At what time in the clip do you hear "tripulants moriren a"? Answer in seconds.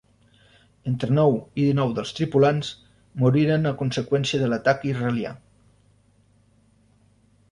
2.19-3.75